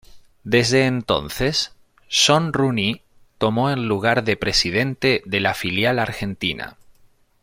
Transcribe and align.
Desde 0.43 0.87
entonces, 0.87 1.75
Sean 2.07 2.53
Rooney 2.53 3.03
tomó 3.37 3.69
el 3.69 3.87
lugar 3.87 4.23
de 4.23 4.35
presidente 4.35 5.21
de 5.27 5.39
la 5.41 5.53
filial 5.53 5.99
argentina. 5.99 6.75